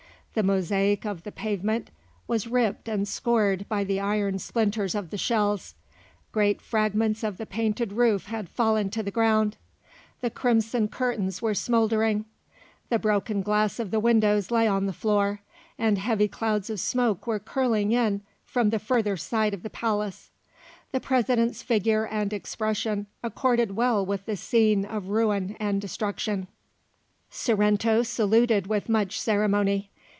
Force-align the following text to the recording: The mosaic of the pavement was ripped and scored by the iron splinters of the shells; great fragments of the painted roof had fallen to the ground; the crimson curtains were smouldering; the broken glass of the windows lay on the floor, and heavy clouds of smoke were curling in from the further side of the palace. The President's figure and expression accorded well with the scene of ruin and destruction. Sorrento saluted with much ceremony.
The 0.33 0.43
mosaic 0.43 1.05
of 1.05 1.23
the 1.23 1.31
pavement 1.33 1.89
was 2.25 2.47
ripped 2.47 2.87
and 2.87 3.05
scored 3.05 3.65
by 3.67 3.83
the 3.83 3.99
iron 3.99 4.39
splinters 4.39 4.95
of 4.95 5.09
the 5.09 5.17
shells; 5.17 5.75
great 6.31 6.61
fragments 6.61 7.21
of 7.21 7.35
the 7.35 7.45
painted 7.45 7.91
roof 7.91 8.27
had 8.27 8.47
fallen 8.47 8.89
to 8.91 9.03
the 9.03 9.11
ground; 9.11 9.57
the 10.21 10.29
crimson 10.29 10.87
curtains 10.87 11.41
were 11.41 11.53
smouldering; 11.53 12.23
the 12.87 12.97
broken 12.97 13.41
glass 13.41 13.77
of 13.77 13.91
the 13.91 13.99
windows 13.99 14.51
lay 14.51 14.69
on 14.69 14.85
the 14.85 14.93
floor, 14.93 15.41
and 15.77 15.97
heavy 15.97 16.29
clouds 16.29 16.69
of 16.69 16.79
smoke 16.79 17.27
were 17.27 17.37
curling 17.37 17.91
in 17.91 18.21
from 18.45 18.69
the 18.69 18.79
further 18.79 19.17
side 19.17 19.53
of 19.53 19.63
the 19.63 19.69
palace. 19.69 20.31
The 20.93 21.01
President's 21.01 21.61
figure 21.61 22.07
and 22.07 22.31
expression 22.31 23.07
accorded 23.21 23.75
well 23.75 24.05
with 24.05 24.25
the 24.25 24.37
scene 24.37 24.85
of 24.85 25.09
ruin 25.09 25.57
and 25.59 25.81
destruction. 25.81 26.47
Sorrento 27.29 28.03
saluted 28.03 28.67
with 28.67 28.87
much 28.87 29.19
ceremony. 29.19 29.89